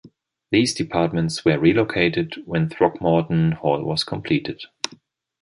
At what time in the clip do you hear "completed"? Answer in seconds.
4.03-4.63